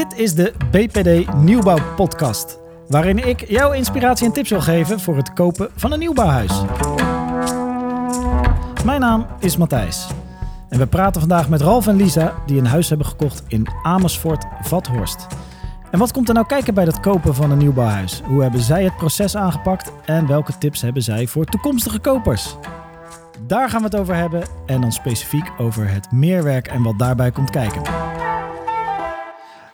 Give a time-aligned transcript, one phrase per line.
[0.00, 2.58] Dit is de BPD Nieuwbouw Podcast,
[2.88, 6.62] waarin ik jou inspiratie en tips wil geven voor het kopen van een nieuwbouwhuis.
[8.84, 10.06] Mijn naam is Matthijs
[10.68, 14.44] en we praten vandaag met Ralf en Lisa die een huis hebben gekocht in Amersfoort,
[14.62, 15.26] Vathorst.
[15.90, 18.22] En wat komt er nou kijken bij het kopen van een nieuwbouwhuis?
[18.24, 22.56] Hoe hebben zij het proces aangepakt en welke tips hebben zij voor toekomstige kopers?
[23.46, 27.30] Daar gaan we het over hebben en dan specifiek over het meerwerk en wat daarbij
[27.30, 28.09] komt kijken.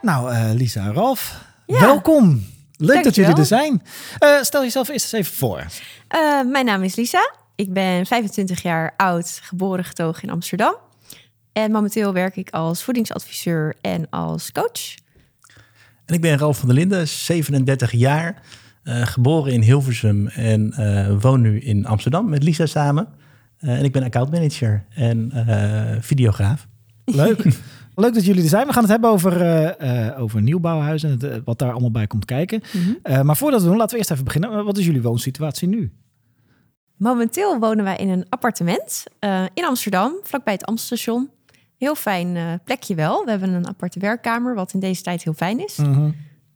[0.02, 1.80] Nou, eh, Lisa en Ralf, Ja.
[1.80, 2.44] welkom.
[2.76, 3.82] Leuk dat jullie er zijn.
[4.18, 5.66] Eh, stel jezelf eerst eens even voor.
[6.08, 7.30] Eh, mijn naam is Lisa.
[7.54, 10.74] Ik ben 25 jaar oud, geboren getogen in Amsterdam.
[11.52, 14.94] En momenteel werk ik als voedingsadviseur en als coach.
[16.04, 18.42] En ik ben Ralf van der Linden, 37 jaar,
[18.82, 23.08] eh, geboren in Hilversum en eh, woon nu in Amsterdam met Lisa samen.
[23.58, 26.66] Eh, en ik ben accountmanager en eh, videograaf.
[27.04, 27.44] Leuk.
[27.98, 28.66] Leuk dat jullie er zijn.
[28.66, 31.90] We gaan het hebben over, eh, eh, over nieuwbouwhuizen en het, eh, wat daar allemaal
[31.90, 32.62] bij komt kijken.
[33.02, 34.64] Eh, maar voordat we doen, laten we eerst even beginnen.
[34.64, 35.92] Wat is jullie woonsituatie nu?
[36.96, 39.04] Momenteel wonen wij in een appartement
[39.54, 41.30] in Amsterdam, vlakbij het Amstelstation.
[41.78, 43.24] Heel fijn plekje wel.
[43.24, 45.78] We hebben een aparte werkkamer, wat in deze tijd heel fijn is.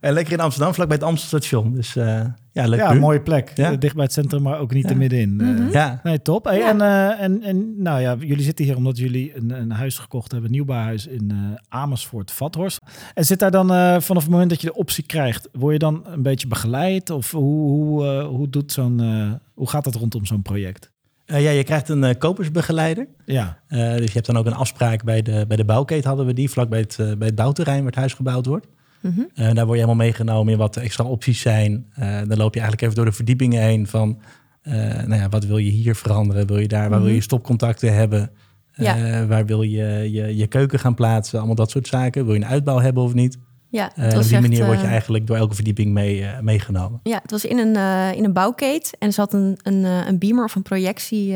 [0.01, 1.73] En lekker in Amsterdam, vlakbij het Amstelstation.
[1.75, 2.21] Dus eh,
[2.53, 2.79] ja, leuk.
[2.81, 3.53] Ja, mooie plek.
[3.55, 3.71] Ja.
[3.73, 4.91] Eh, dicht bij het centrum, maar ook niet Ja.
[4.91, 5.41] er middenin.
[5.41, 5.71] Eh, Mhm.
[5.73, 6.45] Ja, Nee, top.
[6.45, 6.69] Hey, Ja.
[6.69, 10.31] en, eh, en, en nou ja, jullie zitten hier omdat jullie een, een huis gekocht
[10.31, 11.37] hebben, een nieuwbouwhuis in eh,
[11.69, 12.81] Amersfoort, Vathorst.
[13.15, 15.79] En zit daar dan eh, vanaf het moment dat je de optie krijgt, word je
[15.79, 17.11] dan een beetje begeleid?
[17.11, 20.91] Of hoe, hoe, eh, hoe, doet zo'n, eh, hoe gaat dat rondom zo'n project?
[21.27, 23.07] Eh, ja je krijgt een eh, kopersbegeleider.
[23.25, 26.27] Ja, Eh, dus je hebt dan ook een afspraak bij de, bij de bouwketen hadden
[26.27, 28.67] we die, vlakbij het, eh, bij het bouwterrein waar het huis gebouwd wordt.
[29.01, 29.21] Mhm.
[29.35, 31.87] Eh, daar word je helemaal meegenomen in wat de extra opties zijn.
[31.95, 34.21] Eh, dan loop je eigenlijk even door de verdiepingen heen van,
[34.63, 36.47] eh, nou ja, wat wil je hier veranderen?
[36.47, 37.23] Wil je daar, waar wil je Mhm.
[37.23, 38.31] stopcontacten hebben?
[38.73, 39.27] Ja.
[39.27, 41.39] Waar wil je, je je keuken gaan plaatsen?
[41.39, 42.25] Allemaal dat soort zaken.
[42.25, 43.39] Wil je een uitbouw hebben of niet?
[43.69, 47.01] Ja, was op die echt, manier word je eigenlijk door elke verdieping mee, meegenomen.
[47.03, 50.19] Ja, het was in een, eh, in een bouwkeet en er zat een, een, een
[50.19, 51.35] beamer of een projectie,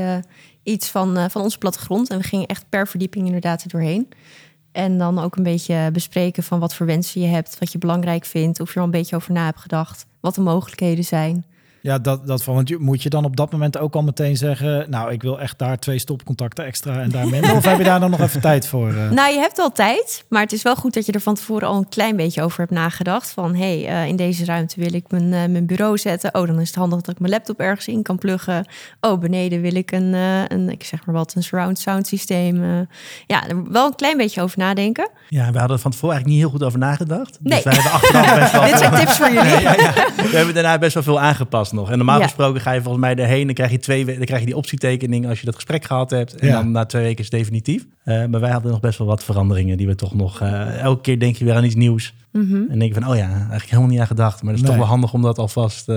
[0.62, 2.10] iets van, van onze plattegrond.
[2.10, 4.09] En we gingen echt per verdieping inderdaad er doorheen.
[4.75, 8.25] En dan ook een beetje bespreken van wat voor wensen je hebt, wat je belangrijk
[8.25, 11.45] vindt, of je er al een beetje over na hebt gedacht, wat de mogelijkheden zijn.
[11.84, 14.37] Ja dat, dat van, want je, moet je dan op dat moment ook al meteen
[14.37, 17.55] zeggen, nou, ik wil echt daar twee stopcontacten extra en daar minder?
[17.56, 18.89] of heb je daar dan nog even tijd voor?
[18.89, 19.11] eh?
[19.11, 21.69] Nou, je hebt wel tijd, maar het is wel goed dat je er van tevoren
[21.69, 23.31] al een klein beetje over hebt nagedacht.
[23.31, 26.34] Van hé, hey, eh, in deze ruimte wil ik mijn, eh, mijn bureau zetten.
[26.34, 28.66] Oh, dan is het handig dat ik mijn laptop ergens in kan pluggen.
[29.01, 32.87] Oh, beneden wil ik een, eh, een ik zeg maar wat, een surround sound systeem.
[33.27, 35.11] ja, er wel een klein beetje over nadenken.
[35.28, 37.39] Ja, we hadden er van tevoren eigenlijk niet heel goed over nagedacht.
[37.41, 37.62] Nee.
[37.62, 38.62] Dus wij hebben achteraf best wel...
[38.71, 39.51] Dit zijn tips voor jullie.
[39.51, 39.93] Ja, ja, ja.
[40.16, 41.91] We hebben daarna best wel veel aangepast nog.
[41.91, 42.25] En normaal Ja.
[42.25, 43.45] gesproken ga je volgens mij erheen.
[43.47, 46.11] Dan krijg je, twee, we- dan krijg je die optietekening als je dat gesprek gehad
[46.11, 46.35] hebt.
[46.35, 46.55] En Ja.
[46.55, 47.87] dan na twee weken is het definitief.
[48.05, 50.41] Eh, maar wij hadden nog best wel wat veranderingen die we toch nog...
[50.41, 52.15] eh, elke keer denk je weer aan iets nieuws.
[52.33, 52.55] Mhm.
[52.71, 54.43] En denk je van, oh ja, eigenlijk helemaal niet aan gedacht.
[54.43, 54.71] Maar het is Nee.
[54.71, 55.89] toch wel handig om dat alvast...
[55.89, 55.97] eh,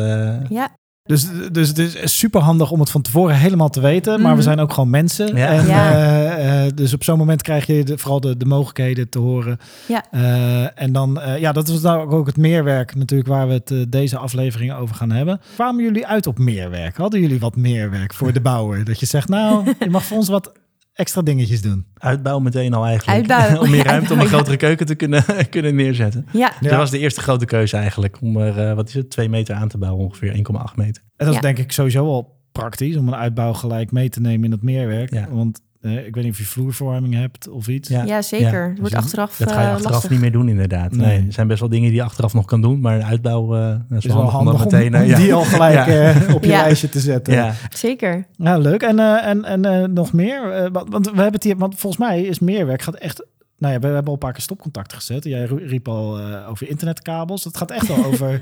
[0.49, 0.69] Ja,
[1.07, 4.13] Dus, dus het is super handig om het van tevoren helemaal te weten.
[4.21, 4.41] Maar we Mhm.
[4.47, 5.35] zijn ook gewoon mensen.
[5.35, 5.47] Ja.
[5.47, 5.91] En, Ja.
[5.91, 9.59] eh, eh, dus op zo'n moment krijg je de, vooral de, de mogelijkheden te horen.
[9.87, 10.03] Ja.
[10.11, 13.91] Eh, en dan, eh, ja, dat is nou ook het meerwerk natuurlijk waar we het
[13.91, 15.39] deze aflevering over gaan hebben.
[15.53, 16.97] Kwamen jullie uit op meerwerk?
[16.97, 18.83] Hadden jullie wat meerwerk voor de bouwer?
[18.83, 20.51] Dat je zegt, nou, je mag voor ons wat
[20.97, 21.85] extra dingetjes doen.
[21.97, 23.17] uitbouwen meteen al eigenlijk.
[23.17, 23.59] Uitbouwen.
[23.65, 26.25] om meer ruimte om een grotere keuken te kunnen, kunnen neerzetten.
[26.33, 26.51] ja.
[26.59, 26.69] Ja.
[26.69, 28.17] Dat was de eerste grote keuze eigenlijk.
[28.21, 31.01] Om er, eh, wat is het, twee meter aan te bouwen ongeveer, 1,8 meter.
[31.05, 31.41] En dat is Ja.
[31.41, 35.13] denk ik sowieso al praktisch om een uitbouw gelijk mee te nemen in het meerwerk.
[35.13, 35.27] Ja.
[35.31, 37.89] Want eh, ik weet niet of je vloerverwarming hebt of iets.
[37.89, 38.03] Ja.
[38.03, 38.67] ja zeker.
[38.67, 38.73] Ja.
[38.79, 40.11] Wordt Dus achteraf Dat ga je eh, achteraf lastig.
[40.11, 40.91] niet meer doen, inderdaad.
[40.91, 41.07] Nee.
[41.07, 41.27] Nee.
[41.27, 43.75] er zijn best wel dingen die je achteraf nog kan doen, maar een uitbouw eh,
[43.89, 44.95] dat is, wel handig, om dat meteen.
[44.95, 45.17] om, ja.
[45.17, 46.11] die al gelijk Ja.
[46.13, 46.61] eh, op je Ja.
[46.61, 47.33] lijstje te zetten.
[47.33, 47.53] Ja.
[47.69, 48.25] Zeker.
[48.35, 48.81] Ja, leuk.
[48.81, 50.51] En, eh, en, en nog meer?
[50.51, 53.25] Eh, want, we hebben het hier, want volgens mij is meerwerk gaat echt.
[53.57, 55.23] Nou ja, we hebben al een paar keer stopcontacten gezet.
[55.23, 57.43] Jij riep al eh, over internetkabels.
[57.43, 58.41] Het gaat echt wel over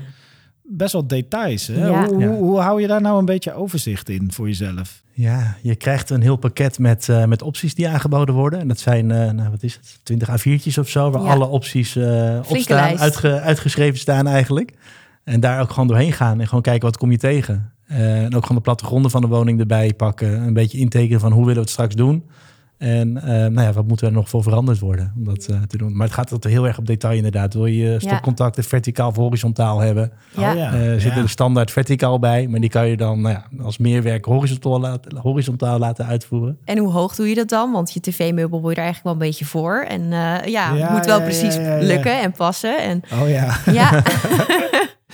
[0.68, 1.66] best wel details.
[1.66, 1.86] Hè?
[1.86, 2.06] Ja.
[2.06, 5.04] Hoe, hoe, hoe hou je daar nou een beetje overzicht in voor jezelf?
[5.12, 8.60] ja, je krijgt een heel pakket met, eh, met opties die aangeboden worden.
[8.60, 11.28] En dat zijn, eh, nou wat is het, 20 A4'tjes of zo, waar Ja.
[11.28, 14.72] alle opties eh op staan, uitge- uitgeschreven staan eigenlijk.
[15.24, 17.72] En daar ook gewoon doorheen gaan en gewoon kijken wat kom je tegen.
[17.86, 20.32] Eh, en ook gewoon de plattegronden van de woning erbij pakken.
[20.42, 22.24] Een beetje intekenen van hoe willen we het straks doen.
[22.78, 25.76] En eh, nou ja, wat moet er nog voor veranderd worden om dat eh, te
[25.76, 25.96] doen.
[25.96, 27.54] Maar het gaat altijd heel erg op detail inderdaad.
[27.54, 30.12] Wil je stopcontacten verticaal of horizontaal hebben?
[30.36, 30.50] Ja.
[30.50, 30.72] Oh, ja.
[30.72, 33.78] Eh zit er de standaard verticaal bij, maar die kan je dan nou ja, als
[33.78, 36.58] meerwerk horizontaal laten, horizontaal laten uitvoeren.
[36.64, 37.72] En hoe hoog doe je dat dan?
[37.72, 39.84] Want je tv-meubel wil je er eigenlijk wel een beetje voor.
[39.88, 40.08] En eh,
[40.44, 41.86] ja, Ja, het moet wel ja, precies ja, ja, ja.
[41.86, 42.82] lukken en passen.
[42.82, 43.56] En Oh ja.
[43.72, 44.02] ja,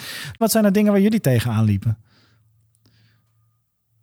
[0.39, 1.99] Wat zijn er dingen waar jullie tegenaan liepen?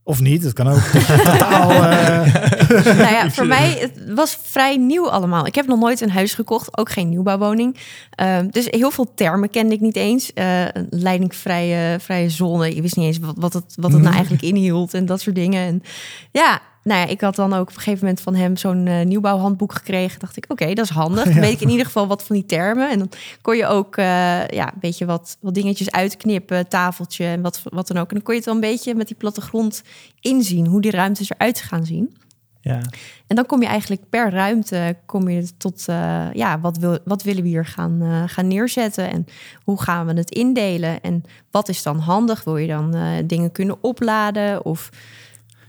[0.04, 0.80] Of niet, het kan ook
[1.18, 1.72] totaal...
[1.72, 2.34] eh,
[2.86, 5.46] nou ja, voor mij het was vrij nieuw allemaal.
[5.46, 7.78] Ik heb nog nooit een huis gekocht, ook geen nieuwbouwwoning.
[8.10, 10.31] Ehm, dus heel veel termen kende ik niet eens.
[10.34, 12.75] Een leidingvrije vrije zone.
[12.75, 15.36] Ik wist niet eens wat, wat het, wat het nou eigenlijk inhield en dat soort
[15.36, 15.66] dingen.
[15.66, 15.84] En
[16.31, 19.06] ja, nou ja, ik had dan ook op een gegeven moment van hem zo'n eh,
[19.06, 20.20] nieuwbouwhandboek gekregen.
[20.20, 21.24] Dacht ik, oké, dat is handig.
[21.34, 22.90] Dan weet ik in ieder geval wat van die termen.
[22.90, 23.10] En dan
[23.42, 24.06] kon je ook uh,
[24.48, 28.10] ja, een beetje wat, wat dingetjes uitknippen, tafeltje en wat, wat dan ook.
[28.10, 29.84] En dan kon je het wel een beetje met die plattegrond
[30.22, 32.18] inzien, hoe die ruimtes eruit gaan zien.
[32.62, 32.82] Ja.
[33.28, 37.24] En dan kom je eigenlijk per ruimte kom je tot uh, ja, wat, wil, wat
[37.24, 39.26] willen we hier gaan, uh, gaan neerzetten en
[39.64, 42.44] hoe gaan we het indelen en wat is dan handig?
[42.44, 44.90] Wil je dan uh, dingen kunnen opladen of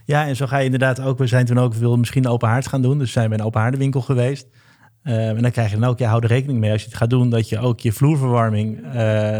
[0.05, 1.17] ja, en zo ga je inderdaad ook.
[1.17, 3.45] We zijn toen ook wil misschien open haard gaan doen, dus zijn we in een
[3.45, 4.47] open haardenwinkel geweest.
[5.03, 7.09] en dan krijg je dan ook, ja, hou er rekening mee als je het gaat
[7.09, 8.91] doen, dat je ook je vloerverwarming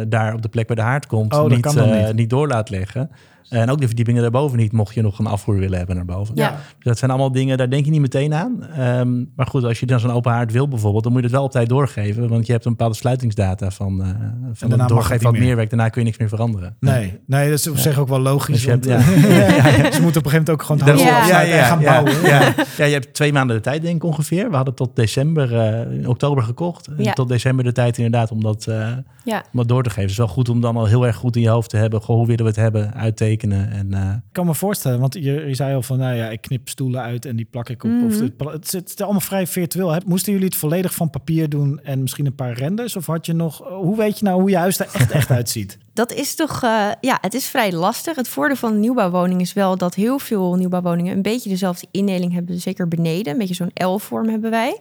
[0.07, 2.13] daar op de plek bij de haard komt, oh, niet, niet.
[2.13, 3.09] niet door laat leggen.
[3.51, 6.36] En ook de verdiepingen daarboven niet, mocht je nog een afvoer willen hebben naar boven.
[6.36, 6.50] Ja.
[6.50, 8.63] Dus dat zijn allemaal dingen, daar denk je niet meteen aan.
[8.80, 11.36] Um, maar goed, als je dan zo'n open haard wil bijvoorbeeld, dan moet je het
[11.36, 12.27] wel op tijd doorgeven.
[12.30, 14.07] Want je hebt een bepaalde sluitingsdata van, uh,
[14.53, 15.69] van het doorgeven van het meerwerk.
[15.69, 16.75] Daarna kun je niks meer veranderen.
[16.80, 18.53] Nee, nee dat is op zich ook wel logisch.
[18.56, 19.48] Dus je hebt, want, ja.
[19.48, 21.06] ja, ja, Ze moeten op een gegeven moment ook gewoon het Ja.
[21.06, 22.21] huis afsluiten en gaan bouwen.
[22.21, 24.50] Ja, ja, je hebt twee maanden de tijd denk ik ongeveer.
[24.50, 26.88] We hadden tot december, uh, in oktober gekocht.
[26.88, 27.13] En Ja.
[27.13, 28.88] tot december de tijd inderdaad om dat, uh,
[29.24, 29.38] ja.
[29.38, 30.01] om dat door te geven.
[30.01, 32.01] Het is wel goed om dan al heel erg goed in je hoofd te hebben.
[32.01, 32.94] Goh, hoe willen we het hebben?
[32.94, 33.88] Uittekenen en...
[33.91, 36.69] uh, Ik kan me voorstellen, want je, je zei al van, nou ja, ik knip
[36.69, 37.89] stoelen uit en die plak ik op.
[37.89, 38.05] Mhm.
[38.05, 39.91] of het, het, zit- het is allemaal vrij virtueel.
[39.91, 39.99] Hè?
[40.05, 42.95] Moesten jullie het volledig van papier doen en misschien een paar renders?
[42.95, 45.77] Of had je nog, hoe weet je nou hoe je huis er echt, echt uitziet?
[45.93, 48.15] Dat is toch, eh, ja, het is vrij lastig.
[48.15, 52.33] Het voordeel van een nieuwbouwwoning is wel dat heel veel nieuwbouwwoningen een beetje dezelfde indeling
[52.33, 53.33] hebben, zeker beneden.
[53.33, 54.79] Een beetje zo'n L-vorm hebben wij.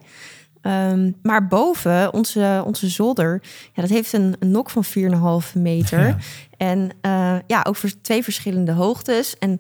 [0.63, 3.43] Ehm, maar boven, onze, onze zolder,
[3.73, 5.99] ja, dat heeft een, een nok van 4,5 meter.
[6.11, 6.17] Ja.
[6.57, 9.39] En eh, ja, ook voor twee verschillende hoogtes.
[9.39, 9.59] En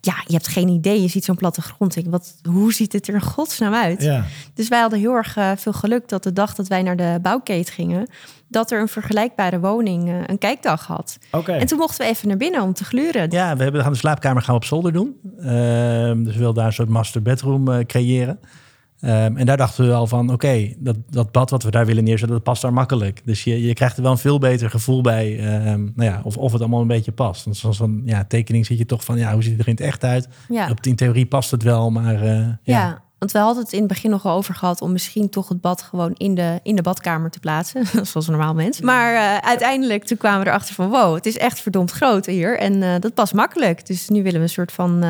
[0.00, 1.02] ja, je hebt geen idee.
[1.02, 1.96] Je ziet zo'n plattegrond.
[1.96, 4.02] Ik, wat, hoe ziet het er in godsnaam uit?
[4.02, 4.24] Ja.
[4.54, 7.18] Dus wij hadden heel erg eh, veel geluk dat de dag dat wij naar de
[7.22, 8.08] bouwkeet gingen,
[8.48, 11.18] dat er een vergelijkbare woning eh, een kijkdag had.
[11.30, 11.52] Oké.
[11.52, 13.30] En toen mochten we even naar binnen om te gluren.
[13.30, 15.16] Ja, we hebben, gaan de slaapkamer gaan we op zolder doen.
[15.38, 18.40] Ehm, dus we wilden daar een soort master bedroom creëren.
[19.00, 22.04] Ehm, en daar dachten we al van, oké, dat, dat bad wat we daar willen
[22.04, 23.22] neerzetten, dat past daar makkelijk.
[23.24, 26.36] Dus je, je krijgt er wel een veel beter gevoel bij, ehm, nou ja, of,
[26.36, 27.44] of het allemaal een beetje past.
[27.44, 29.74] Want zoals een ja, tekening zit je toch van, ja, hoe ziet het er in
[29.74, 30.28] het echt uit?
[30.48, 30.70] Ja.
[30.70, 32.56] Op, in theorie past het wel, maar eh, ja.
[32.62, 33.02] Ja.
[33.18, 35.82] want we hadden het in het begin nog over gehad om misschien toch het bad
[35.82, 37.86] gewoon in de, in de badkamer te plaatsen.
[38.06, 38.80] Zoals een normaal mens.
[38.80, 42.58] Maar eh, uiteindelijk toen kwamen we erachter van wow, het is echt verdomd groot hier.
[42.58, 43.86] En eh, dat past makkelijk.
[43.86, 45.04] Dus nu willen we een soort van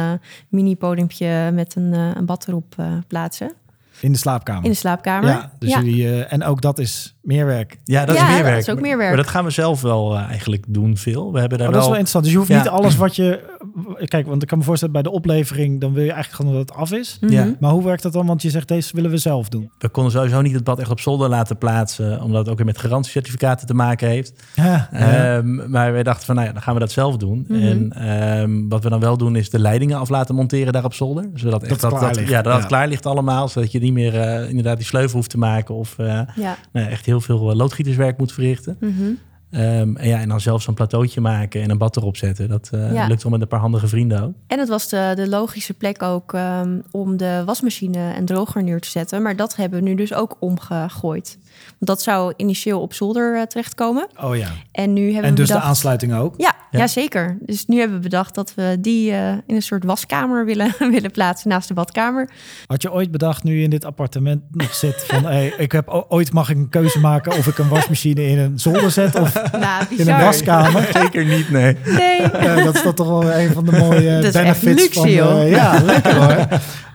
[0.48, 2.75] mini podiumpje met een, een bad erop
[3.06, 3.52] plaatsen.
[4.00, 4.64] In de slaapkamer.
[4.64, 5.29] In de slaapkamer.
[5.29, 7.79] Ja, dus jullie, eh, en ook dat is meer werk.
[7.85, 8.55] Ja, dat Ja, is meer werk.
[8.55, 9.08] dat is ook meer werk.
[9.08, 11.32] Maar dat gaan we zelf wel eh, eigenlijk doen veel.
[11.32, 11.97] We hebben daar Oh, dat is wel...
[11.97, 12.25] wel interessant.
[12.25, 12.58] Dus je hoeft Ja.
[12.58, 13.58] niet alles wat je...
[14.05, 15.81] Kijk, want ik kan me voorstellen bij de oplevering...
[15.81, 17.19] dan wil je eigenlijk gewoon dat het af is.
[17.20, 17.32] Mhm.
[17.32, 17.55] Ja.
[17.61, 18.26] Maar hoe werkt dat dan?
[18.26, 19.70] Want je zegt, deze willen we zelf doen.
[19.79, 22.67] We konden sowieso niet het bad echt op zolder laten plaatsen, omdat het ook weer
[22.67, 24.32] met garantiecertificaten te maken heeft.
[24.55, 27.44] Ja, Ehm, maar wij dachten van, nou ja, dan gaan we dat zelf doen.
[27.49, 27.61] Mhm.
[27.62, 30.94] En ehm, wat we dan wel doen, is de leidingen af laten monteren daar op
[30.94, 31.29] zolder.
[31.35, 32.58] Zodat echt het dat, klaar dat, ligt, ja, dat ja.
[32.58, 35.75] het klaar ligt allemaal, zodat je niet meer eh, inderdaad die sleuven hoeft te maken
[35.75, 36.56] of eh, Ja.
[36.72, 38.76] nou, echt heel veel eh, loodgieterswerk moet verrichten.
[38.81, 39.10] Mhm.
[39.50, 42.49] Ehm, en, ja, en dan zelf zo'n plateautje maken en een bad erop zetten.
[42.49, 43.06] Dat eh, Ja.
[43.06, 44.32] lukt wel met een paar handige vrienden ook.
[44.47, 48.81] En het was de, de logische plek ook ehm, om de wasmachine en droger neer
[48.81, 49.23] te zetten.
[49.23, 51.38] Maar dat hebben we nu dus ook omgegooid.
[51.64, 54.08] Want dat zou initieel op zolder eh, terechtkomen.
[54.22, 54.48] Oh ja.
[54.72, 56.34] En nu hebben En we dus de aansluiting ook?
[56.39, 56.79] Ja, Ja.
[56.79, 56.86] ja.
[56.86, 57.39] zeker.
[57.41, 61.10] Dus nu hebben we bedacht dat we die eh, in een soort waskamer willen, willen
[61.10, 62.31] plaatsen naast de badkamer.
[62.67, 65.05] Had je ooit bedacht, nu je in dit appartement nog zit...
[65.06, 67.32] van hey, ik heb, ooit mag ik een keuze maken...
[67.32, 69.15] of ik een wasmachine in een zolder zet...
[69.20, 70.89] of Nou, in een waskamer?
[71.03, 71.77] Zeker niet, nee.
[71.85, 72.31] Nee.
[72.65, 75.37] Dat is toch toch wel een van de mooie Dat is echt benefits luxe, van...
[75.37, 76.47] eh, ja, lekker hoor.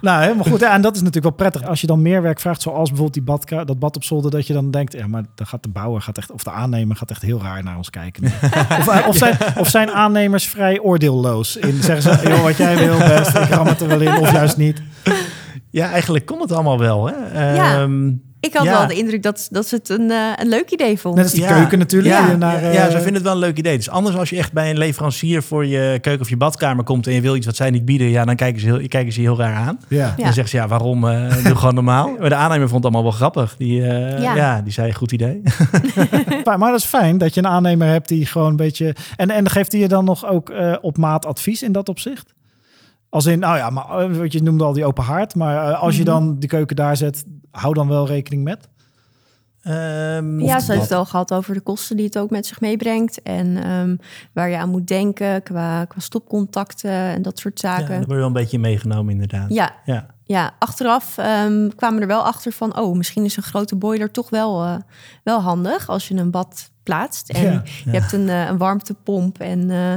[0.02, 0.60] nou, helemaal goed.
[0.60, 1.70] Ja, en dat is natuurlijk wel prettig.
[1.70, 4.32] Als je dan meer werk vraagt, zoals bijvoorbeeld die badka dat bad op zolder...
[4.32, 6.96] dat je dan denkt, ja, maar dan gaat de bouwer gaat echt, of de aannemer
[6.96, 8.24] gaat echt heel raar naar ons kijken.
[8.80, 11.58] of, eh, of, zijn, of zijn aannemers vrij oordeelloos?
[11.58, 14.32] In, zeggen ze, joh, wat jij wil best, ik ram het er wel in, of
[14.32, 14.82] juist niet.
[15.70, 17.06] Ja, eigenlijk kon het allemaal wel.
[17.08, 17.54] Hè?
[17.56, 17.82] Ja.
[17.82, 18.12] Ehm,
[18.46, 18.78] Ik had Ja.
[18.78, 21.24] wel de indruk dat, dat ze het een, eh, een leuk idee vonden.
[21.24, 21.58] Net als die Ja.
[21.58, 22.14] keuken natuurlijk.
[22.14, 23.72] Ja, je naar, ja, eh, ja, ze vinden het wel een leuk idee.
[23.72, 26.84] Het is anders als je echt bij een leverancier voor je keuken of je badkamer
[26.84, 28.08] komt en je wil iets wat zij niet bieden.
[28.10, 29.80] Ja, dan kijken ze heel, kijken ze heel raar aan.
[29.88, 29.98] ja.
[30.18, 30.24] Ja.
[30.24, 31.08] Dan zeggen ze, ja, waarom?
[31.08, 32.16] eh doe gewoon normaal.
[32.20, 33.56] Maar de aannemer vond het allemaal wel grappig.
[33.58, 34.36] Die, eh, ja.
[34.36, 34.62] Ja.
[34.62, 35.42] die zei, goed idee.
[36.44, 38.96] Maar maar dat is fijn dat je een aannemer hebt die gewoon een beetje...
[39.16, 42.34] En, en geeft hij je dan nog ook eh, op maat advies in dat opzicht?
[43.10, 45.36] Als in, nou ja, maar eh, wat je noemde al die open haard.
[45.36, 46.12] Maar eh, als je Mhm.
[46.12, 47.24] dan die keuken daar zet,
[47.56, 48.68] hou dan wel rekening met.
[49.62, 52.62] Ehm, Ja, ze heeft het al gehad over de kosten die het ook met zich
[52.62, 53.22] meebrengt.
[53.22, 53.96] En ehm,
[54.34, 57.88] waar je aan moet denken qua, qua stopcontacten en dat soort Ja, zaken.
[57.88, 59.50] daar word je wel een beetje meegenomen inderdaad.
[59.54, 60.06] Ja, Ja.
[60.24, 62.80] ja, achteraf ehm, kwamen we er wel achter van...
[62.80, 64.76] oh, misschien is een grote boiler toch wel, eh,
[65.24, 67.30] wel handig als je een bad plaatst.
[67.30, 69.40] En Ja, je hebt een, eh, een warmtepomp.
[69.40, 69.96] En eh,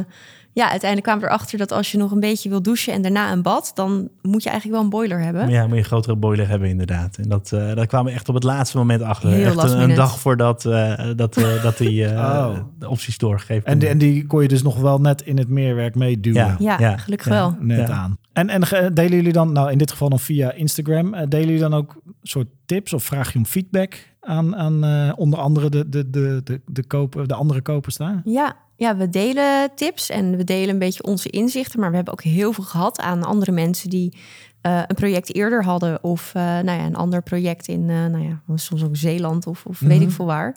[0.58, 2.92] ja, uiteindelijk kwamen we erachter dat als je nog een beetje wil douchen...
[2.92, 5.48] en daarna een bad, dan moet je eigenlijk wel een boiler hebben.
[5.48, 7.16] Ja, moet je een grotere boiler hebben inderdaad.
[7.16, 9.28] En dat, eh daar kwamen we echt op het laatste moment achter.
[9.30, 12.10] Heel echt een, dag voordat uh, dat, uh, dat die uh,
[12.48, 12.56] Oh.
[12.78, 15.48] de opties doorgegeven En, die- en die kon je dus nog wel net in het
[15.48, 16.38] meerwerk meeduwen.
[16.38, 16.56] Ja.
[16.58, 17.32] Ja, Ja, gelukkig ja.
[17.34, 17.56] wel.
[17.60, 17.94] Net Ja.
[17.94, 18.16] aan.
[18.32, 18.60] En, en
[18.94, 22.00] delen jullie dan, nou in dit geval dan via Instagram, eh, delen jullie dan ook
[22.22, 26.40] soort tips of vraag je om feedback aan, aan eh, onder andere de, de, de,
[26.44, 28.20] de, de, koper, de andere kopers daar?
[28.24, 31.80] Ja, ja, we delen tips en we delen een beetje onze inzichten.
[31.80, 34.16] Maar we hebben ook heel veel gehad aan andere mensen die
[34.60, 36.04] eh, een project eerder hadden.
[36.04, 39.64] Of eh, nou ja, een ander project in, eh, nou ja, soms ook Zeeland of,
[39.66, 40.08] of weet Mhm.
[40.08, 40.56] ik veel waar.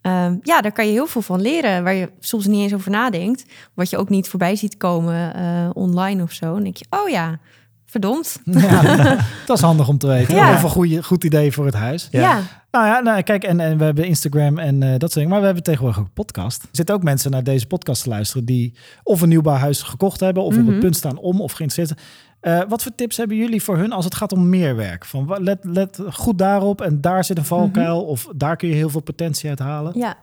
[0.00, 1.84] Ehm, ja, daar kan je heel veel van leren.
[1.84, 3.44] Waar je soms niet eens over nadenkt.
[3.74, 6.52] Wat je ook niet voorbij ziet komen eh, online of zo.
[6.52, 7.38] Dan denk je, oh ja,
[7.86, 8.40] verdomd.
[8.44, 8.82] Ja,
[9.46, 10.34] dat is handig om te weten.
[10.34, 10.54] Ja.
[10.54, 12.08] Of een goede, goed idee voor het huis.
[12.10, 12.40] Ja.
[12.72, 15.28] Nou ja, nou, kijk, en, en we hebben Instagram en eh, dat soort dingen.
[15.28, 16.62] Maar we hebben tegenwoordig ook een podcast.
[16.62, 18.44] Er zitten ook mensen naar deze podcast te luisteren...
[18.44, 20.42] die of een nieuwbouwhuis gekocht hebben...
[20.42, 20.70] of op Mhm.
[20.70, 21.98] het punt staan om of geïnteresseerd
[22.40, 22.60] zijn.
[22.62, 25.04] Eh, wat voor tips hebben jullie voor hun als het gaat om meerwerk?
[25.04, 28.04] Van, wa- let, let goed daarop en daar zit een valkuil...
[28.04, 29.92] of daar kun je heel veel potentie uit halen.
[29.98, 30.16] ja.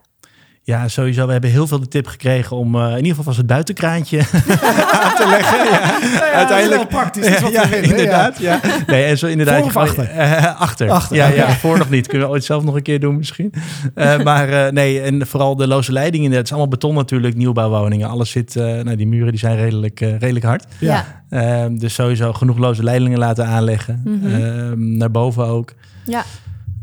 [0.70, 1.26] Ja, sowieso.
[1.26, 4.18] We hebben heel veel de tip gekregen om eh, in ieder geval vast het buitenkraantje
[5.04, 5.58] aan te leggen.
[5.72, 6.32] Ja.
[6.32, 6.88] Uiteindelijk.
[6.90, 7.24] praktisch.
[7.26, 8.40] Dat is wat ja, we willen, inderdaad.
[8.40, 8.60] Ja.
[8.88, 9.58] Nee, en zo inderdaad.
[9.58, 10.10] Voor of je- achter?
[10.10, 10.90] eh, achter.
[10.92, 12.08] Achter, Ja, ja, voor nog niet.
[12.08, 13.54] Kunnen we ooit zelf nog een keer doen misschien.
[13.96, 16.32] Eh, maar eh, nee, en vooral de loze leidingen.
[16.32, 18.10] Het is allemaal beton natuurlijk, nieuwbouwwoningen.
[18.10, 20.66] Alles zit, eh, nou die muren die zijn redelijk, eh, redelijk hard.
[20.80, 21.06] Ja.
[21.30, 24.02] Ehm, dus sowieso genoeg loze leidingen laten aanleggen.
[24.26, 25.74] Ehm, naar boven ook.
[26.06, 26.24] ja.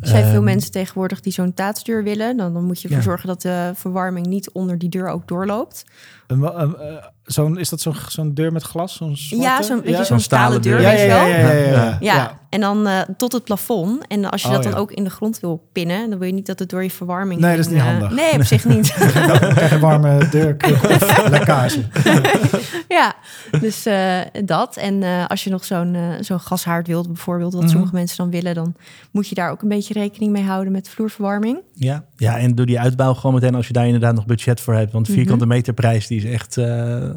[0.06, 2.36] Er zijn veel Ehm, mensen tegenwoordig die zo'n taatsdeur willen.
[2.36, 3.08] Dan, dan moet je ervoor Ja.
[3.08, 5.84] zorgen dat de verwarming niet onder die deur ook doorloopt.
[6.26, 8.96] Een, een, eh, zo'n, is dat zo'n, zo'n deur met glas?
[8.96, 9.44] Zo'n zwarte?
[9.46, 10.04] Ja, zo'n beetje ja.
[10.04, 11.26] zo'n stalen deur, Ja, ja, ja, wel?
[11.26, 11.96] ja, ja, ja, ja.
[12.00, 14.06] Ja, en dan eh, tot het plafond.
[14.06, 14.78] En als je Oh, dat dan ja.
[14.78, 17.40] ook in de grond wil pinnen, dan wil je niet dat het door je verwarming.
[17.40, 18.10] Nee, dat is niet eh, handig.
[18.10, 18.94] nee, op zich niet.
[18.98, 20.56] Dan krijg je een warme deur
[21.30, 21.80] lekkage.
[22.88, 23.14] ja,
[23.60, 24.76] dus eh, dat.
[24.76, 27.70] En eh, als je nog zo'n zo'n gashaard wilt, bijvoorbeeld, wat Mhm.
[27.70, 28.74] sommige mensen dan willen, dan
[29.10, 31.58] moet je daar ook een beetje rekening mee houden met vloerverwarming.
[31.74, 32.04] Ja.
[32.16, 34.92] ja, en door die uitbouw gewoon meteen als je daar inderdaad nog budget voor hebt.
[34.92, 35.54] Want de vierkante Mhm.
[35.54, 37.12] meterprijs die is echt eh, eh,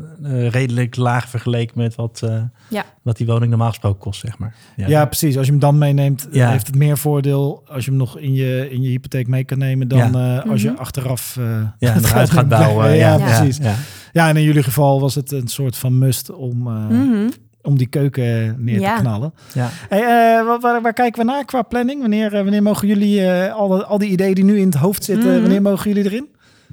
[0.50, 2.86] redelijk laag vergeleken met wat, eh, Ja.
[3.02, 4.56] wat die woning normaal gesproken kost, zeg maar.
[4.76, 5.06] Ja.
[5.06, 5.38] precies.
[5.38, 6.50] Als je hem dan meeneemt, Ja.
[6.52, 9.58] heeft het meer voordeel als je hem nog in je, in je hypotheek mee kan
[9.58, 10.80] nemen dan eh, als je Mhm.
[10.80, 12.96] achteraf eh, Ja, nog uit gaat bouwen.
[12.96, 13.58] Ja, ja, precies.
[13.58, 13.76] Ja,
[14.14, 17.30] Ja, en in jullie geval was het een soort van must om, eh, Mhm.
[17.62, 18.96] om die keuken neer Ja.
[18.96, 19.34] te knallen.
[19.54, 19.70] ja.
[19.90, 22.02] Hey, eh, waar, waar, waar kijken we naar qua planning?
[22.02, 25.32] Wanneer, wanneer mogen jullie eh, al, al die ideeën die nu in het hoofd zitten,
[25.32, 25.42] Mhm.
[25.42, 26.28] wanneer mogen jullie erin?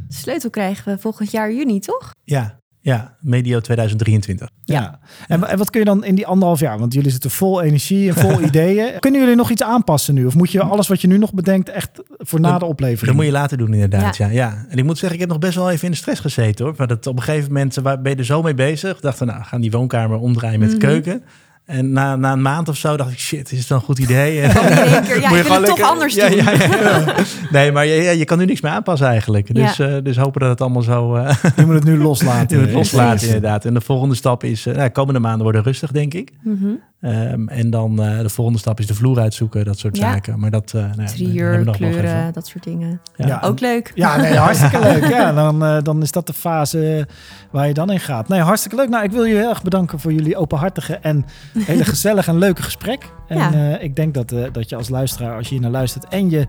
[0.08, 2.14] De sleutel krijgen we volgend jaar juni, toch?
[2.26, 4.48] Ja, ja, medio 2023.
[4.64, 4.98] Ja.
[5.26, 6.78] En, en wat kun je dan in die anderhalf jaar?
[6.78, 9.00] Want jullie zitten vol energie en vol ideeën.
[9.00, 10.26] Kunnen jullie nog iets aanpassen nu?
[10.26, 13.06] Of moet je alles wat je nu nog bedenkt echt voor na de oplevering?
[13.06, 14.28] Dat moet je later doen inderdaad, ja.
[14.28, 14.66] ja.
[14.68, 16.74] En ik moet zeggen, ik heb nog best wel even in de stress gezeten hoor.
[16.76, 19.00] Maar dat op een gegeven moment waar ben je er zo mee bezig.
[19.00, 20.86] Dachten, nou, we gaan die woonkamer omdraaien met de Mhm.
[20.86, 21.22] keuken.
[21.66, 23.98] En na, na een maand of zo dacht ik, shit, is het wel een goed
[23.98, 24.40] idee?
[24.40, 26.36] En Dan in één keer, ja, Moet je ik wil het toch anders ja, doen.
[26.36, 27.14] Ja, ja, ja.
[27.50, 29.54] Nee, maar je, ja, je kan nu niks meer aanpassen eigenlijk.
[29.54, 29.88] Dus, Ja.
[29.88, 32.56] eh, dus hopen dat het allemaal zo eh Je moet het nu loslaten.
[32.58, 33.26] je moet loslaten Precies.
[33.34, 33.64] inderdaad.
[33.64, 36.32] En de volgende stap is, eh, nou, komende maanden worden rustig denk ik.
[36.42, 36.66] Mhm.
[37.06, 40.12] Ehm, en dan eh, de volgende stap is de vloer uitzoeken, dat soort Ja.
[40.12, 40.38] zaken.
[40.40, 43.00] Maar dat, eh nou, ja, daar hebben we kleuren, dat soort dingen.
[43.16, 43.26] Ja.
[43.26, 43.40] Ja.
[43.44, 43.92] Ook leuk.
[43.94, 45.04] Ja, nee, hartstikke leuk.
[45.08, 47.08] Ja, dan, eh, dan is dat de fase
[47.50, 48.28] waar je dan in gaat.
[48.28, 48.88] Nee, hartstikke leuk.
[48.88, 51.24] Nou, ik wil jullie heel erg bedanken voor jullie openhartige en
[51.58, 53.12] hele gezellige en leuke gesprek.
[53.28, 53.52] En Ja.
[53.52, 56.30] eh, ik denk dat, eh, dat je als luisteraar, als je hier naar luistert en
[56.30, 56.46] je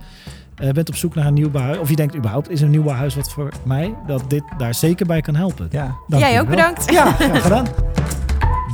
[0.57, 3.31] eh, bent op zoek naar een nieuwbouwhuis, of je denkt überhaupt, is een nieuwbouwhuis wat
[3.31, 5.67] voor mij, dat dit daar zeker bij kan helpen.
[5.71, 5.95] Ja.
[6.07, 6.55] Dank Jij ook wel.
[6.55, 6.91] bedankt.
[6.91, 7.65] Ja, graag gedaan.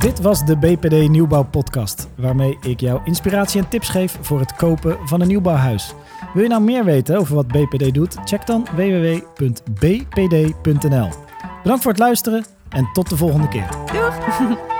[0.04, 4.54] Dit was de BPD Nieuwbouw Podcast, waarmee ik jou inspiratie en tips geef voor het
[4.54, 5.94] kopen van een nieuwbouwhuis.
[6.34, 8.16] Wil je nou meer weten over wat BPD doet?
[8.24, 9.48] Check dan www.bpd.nl.
[11.62, 13.68] Bedankt voor het luisteren en tot de volgende keer.
[13.92, 14.58] Doeg!